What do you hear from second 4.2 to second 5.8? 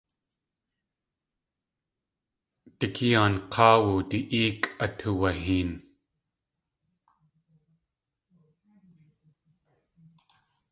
éekʼ atuwaheen.